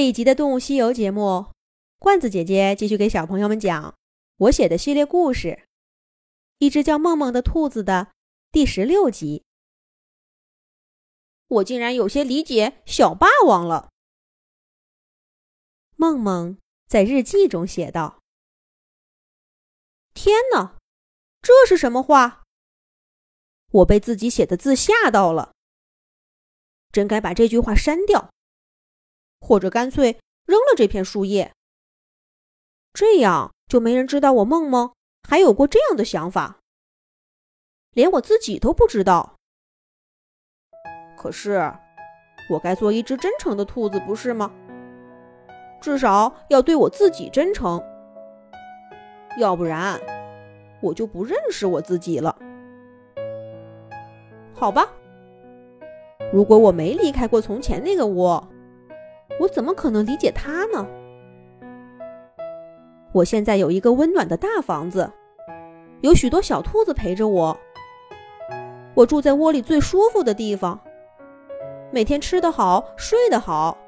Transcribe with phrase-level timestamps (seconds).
[0.00, 1.52] 这一集的《动物西游》节目，
[1.98, 3.98] 罐子姐姐继续给小朋友们讲
[4.38, 5.48] 我写的系列故事
[6.56, 8.10] 《一只叫梦梦的兔子》的
[8.50, 9.44] 第十六集。
[11.48, 13.90] 我竟然有些理解小霸王了。
[15.96, 16.56] 梦梦
[16.86, 18.22] 在日记中写道
[20.14, 20.78] ：“天哪，
[21.42, 22.44] 这是什么话？
[23.70, 25.52] 我被自己写的字吓到了，
[26.90, 28.32] 真该把这句话删掉。”
[29.40, 31.52] 或者干脆扔了这片树叶，
[32.92, 34.92] 这样就没人知道我梦梦
[35.28, 36.58] 还有过这样的想法，
[37.92, 39.36] 连我自己都不知道。
[41.16, 41.72] 可是，
[42.50, 44.50] 我该做一只真诚的兔子，不是吗？
[45.80, 47.82] 至少要对我自己真诚，
[49.38, 50.00] 要不然
[50.80, 52.36] 我就不认识我自己了。
[54.54, 54.86] 好吧，
[56.32, 58.46] 如果我没离开过从前那个窝。
[59.40, 60.86] 我怎么可能理解他呢？
[63.12, 65.10] 我现在有一个温暖的大房子，
[66.02, 67.58] 有许多小兔子陪着我。
[68.92, 70.78] 我住在窝里最舒服的地方，
[71.90, 73.78] 每天吃得好，睡得好。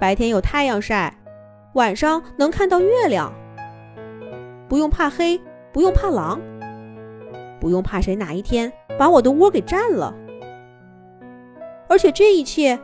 [0.00, 1.14] 白天有太阳晒，
[1.74, 3.30] 晚上能看到月亮。
[4.70, 5.38] 不用怕黑，
[5.70, 6.40] 不用怕狼，
[7.60, 10.14] 不用怕谁哪一天把我的窝给占了。
[11.88, 12.80] 而且这一切。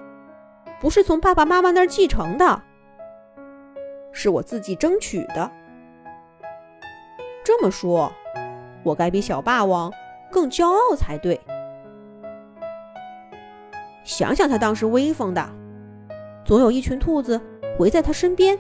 [0.80, 2.62] 不是从爸爸妈妈那儿继承的，
[4.12, 5.50] 是我自己争取的。
[7.44, 8.12] 这么说，
[8.82, 9.92] 我该比小霸王
[10.30, 11.40] 更骄傲才对。
[14.04, 15.48] 想想他当时威风的，
[16.44, 17.40] 总有一群兔子
[17.78, 18.58] 围在他身边，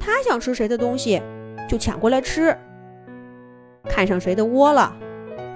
[0.00, 1.22] 他想吃谁的东西
[1.68, 2.56] 就抢过来吃，
[3.84, 4.96] 看上谁的窝了，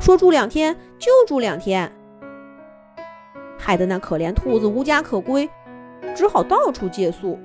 [0.01, 1.91] 说住两天就住两天。
[3.65, 5.49] 害得那可怜兔子无家可归，
[6.17, 7.39] 只好到处借宿。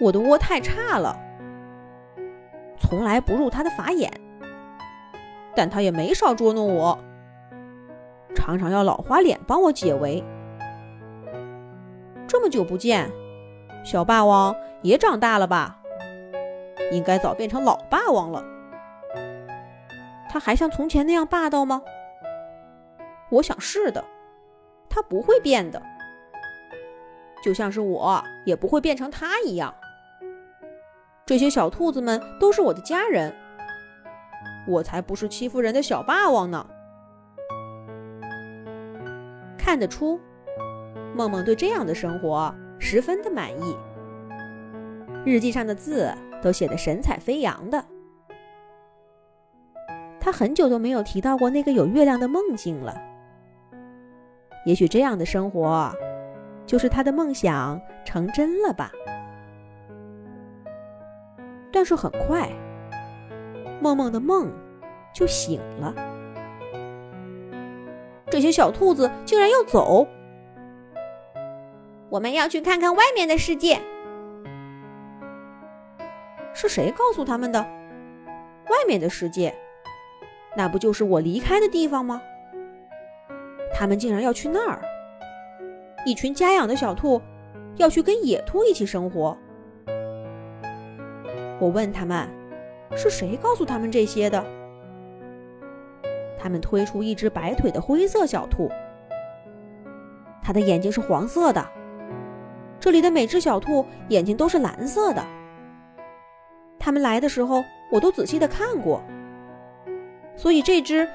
[0.00, 1.14] 我的窝太差了，
[2.78, 4.10] 从来不入他的法眼，
[5.54, 6.98] 但他也没少捉弄我，
[8.34, 10.24] 常常要老花脸帮我解围。
[12.26, 13.10] 这么久不见，
[13.84, 15.76] 小霸王也长大了吧？
[16.92, 18.42] 应该早变成老霸王了。
[20.30, 21.82] 他还像从前那样霸道吗？
[23.30, 24.04] 我想是的，
[24.88, 25.80] 他不会变的，
[27.42, 29.74] 就像是我也不会变成他一样。
[31.24, 33.32] 这些小兔子们都是我的家人，
[34.66, 36.66] 我才不是欺负人的小霸王呢。
[39.56, 40.18] 看得出，
[41.14, 43.76] 梦梦对这样的生活十分的满意，
[45.24, 47.84] 日记上的字都写得神采飞扬的。
[50.18, 53.09] 他很久都没有提到过那个有月亮的梦境了。
[54.64, 55.92] 也许这样的生活，
[56.66, 58.90] 就是他的梦想成真了吧。
[61.72, 62.50] 但是很快，
[63.80, 64.52] 梦梦的梦
[65.14, 65.94] 就醒了。
[68.28, 70.06] 这些小兔子竟然要走，
[72.08, 73.80] 我们要去看看外面的世界。
[76.52, 77.60] 是谁告诉他们的？
[77.60, 79.52] 外面的世界，
[80.56, 82.22] 那不就是我离开的地方吗？
[83.72, 84.82] 他们竟然要去那儿！
[86.04, 87.20] 一群家养的小兔
[87.76, 89.36] 要去跟野兔一起生活。
[91.58, 92.28] 我问他们，
[92.96, 94.44] 是谁告诉他们这些的？
[96.38, 98.70] 他们推出一只白腿的灰色小兔，
[100.42, 101.66] 它的眼睛是黄色的。
[102.78, 105.22] 这里的每只小兔眼睛都是蓝色的。
[106.78, 109.02] 他们来的时候，我都仔细的看过，
[110.34, 111.06] 所以这只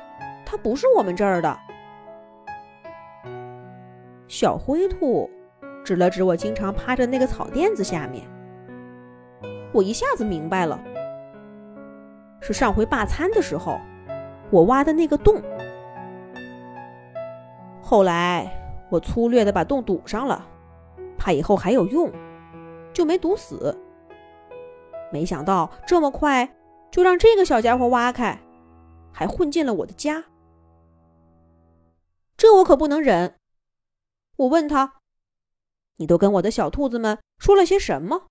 [0.46, 1.60] 它不是我们这儿的。
[4.28, 5.30] 小灰兔
[5.84, 8.28] 指了指我经常趴着那个草垫子下面，
[9.72, 10.84] 我一下子明白了，
[12.42, 13.80] 是上回罢餐的时候
[14.50, 15.42] 我挖的那个洞。
[17.82, 18.52] 后来
[18.90, 20.44] 我粗略的把洞堵上了，
[21.18, 22.12] 怕以后还有用，
[22.92, 23.78] 就没堵死。
[25.12, 26.52] 没想到这么快
[26.90, 28.40] 就让这个小家伙挖开，
[29.12, 30.24] 还混进了我的家，
[32.36, 33.36] 这我可不能忍。
[34.38, 35.00] 我问他
[35.98, 38.28] ：“你都跟我的小兔子们说了些什么？”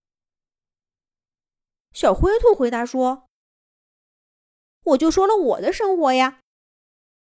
[1.93, 3.29] 小灰兔回答说
[4.85, 6.41] ：“我就说了我的生活呀，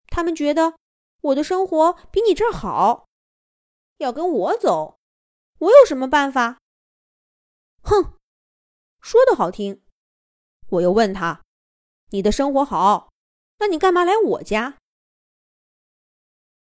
[0.08, 0.78] 他们觉得
[1.20, 3.08] 我的生活比你这儿好，
[3.96, 5.00] 要跟我走，
[5.58, 6.60] 我有什么办法？”
[7.82, 8.18] 哼，
[9.00, 9.82] 说的好听。
[10.68, 11.42] 我又问他
[12.12, 13.12] ：“你的生活好，
[13.58, 14.78] 那你干嘛来我家？”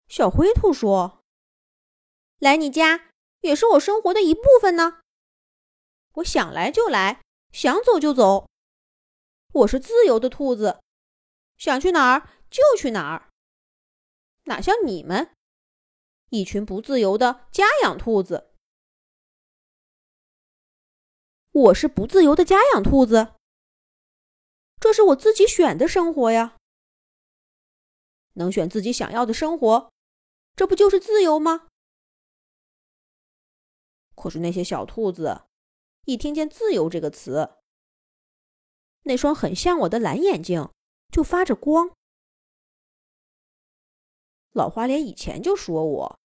[0.08, 1.19] 小灰兔说。
[2.40, 3.10] 来你家
[3.42, 5.00] 也是我生活的一部分呢。
[6.14, 7.20] 我想来就来，
[7.52, 8.48] 想走就走。
[9.52, 10.80] 我是自由的兔子，
[11.58, 13.28] 想去哪儿就去哪儿。
[14.44, 15.34] 哪像你们，
[16.30, 18.50] 一群不自由的家养兔子。
[21.52, 23.34] 我是不自由的家养兔子，
[24.80, 26.56] 这是我自己选的生活呀。
[28.34, 29.92] 能选自己想要的生活，
[30.56, 31.68] 这不就是自由吗？
[34.20, 35.46] 可是那些小兔子，
[36.04, 37.56] 一听见“自由”这个词，
[39.04, 40.70] 那双很像我的蓝眼睛
[41.10, 41.96] 就发着光。
[44.52, 46.18] 老花脸以前就说我，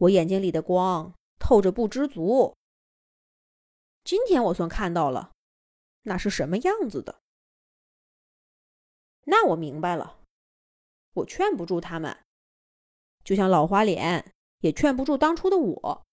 [0.00, 2.56] 我眼睛里的光透着不知足。
[4.04, 5.32] 今天我算看到了，
[6.02, 7.20] 那是什么样子的？
[9.24, 10.20] 那我明白了，
[11.14, 12.24] 我劝不住他们，
[13.22, 16.07] 就像老花脸也劝不住当初的我。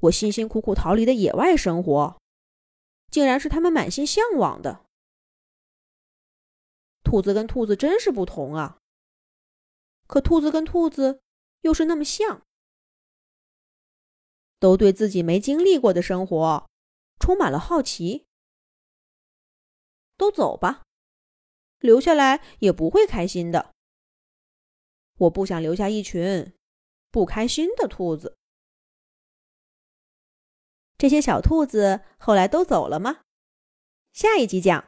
[0.00, 2.20] 我辛辛苦苦逃离的野外生活，
[3.10, 4.86] 竟然是他们满心向往的。
[7.02, 8.78] 兔子跟兔子真是不同啊！
[10.06, 11.20] 可兔子跟兔子
[11.62, 12.42] 又是那么像，
[14.58, 16.70] 都对自己没经历过的生活
[17.18, 18.26] 充满了好奇。
[20.16, 20.84] 都走吧，
[21.78, 23.74] 留下来也不会开心的。
[25.18, 26.54] 我不想留下一群
[27.10, 28.37] 不开心的兔子。
[30.98, 33.20] 这些小兔子后来都走了吗？
[34.12, 34.84] 下一集讲。